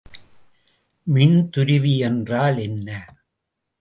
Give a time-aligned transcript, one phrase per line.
[1.07, 2.89] மின்துருவி என்றால் என்ன?